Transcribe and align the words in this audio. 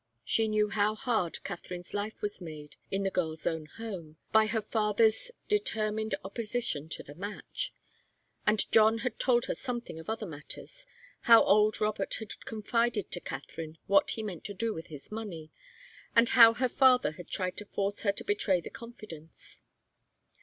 She 0.25 0.47
knew 0.47 0.69
how 0.69 0.95
hard 0.95 1.43
Katharine's 1.43 1.93
life 1.93 2.23
was 2.23 2.41
made 2.41 2.75
in 2.89 3.03
the 3.03 3.11
girl's 3.11 3.45
own 3.45 3.67
home, 3.67 4.17
by 4.31 4.47
her 4.47 4.63
father's 4.63 5.29
determined 5.47 6.15
opposition 6.25 6.89
to 6.89 7.03
the 7.03 7.13
match, 7.13 7.71
and 8.47 8.71
John 8.71 8.97
had 9.05 9.19
told 9.19 9.45
her 9.45 9.53
something 9.53 9.99
of 9.99 10.09
other 10.09 10.25
matters 10.25 10.87
how 11.29 11.43
old 11.43 11.79
Robert 11.79 12.15
had 12.15 12.43
confided 12.45 13.11
to 13.11 13.19
Katharine 13.19 13.77
what 13.85 14.09
he 14.09 14.23
meant 14.23 14.43
to 14.45 14.55
do 14.55 14.73
with 14.73 14.87
his 14.87 15.11
money, 15.11 15.51
and 16.15 16.29
how 16.29 16.55
her 16.55 16.67
father 16.67 17.11
had 17.11 17.27
tried 17.27 17.55
to 17.57 17.65
force 17.65 17.99
her 17.99 18.11
to 18.11 18.23
betray 18.23 18.59
the 18.59 18.71
confidence. 18.71 19.61